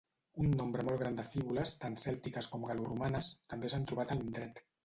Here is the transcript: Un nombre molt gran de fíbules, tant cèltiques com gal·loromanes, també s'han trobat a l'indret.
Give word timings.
Un 0.43 0.53
nombre 0.59 0.85
molt 0.87 1.01
gran 1.03 1.19
de 1.19 1.25
fíbules, 1.35 1.75
tant 1.85 1.99
cèltiques 2.05 2.49
com 2.55 2.67
gal·loromanes, 2.71 3.31
també 3.55 3.73
s'han 3.75 3.87
trobat 3.93 4.17
a 4.17 4.19
l'indret. 4.21 4.69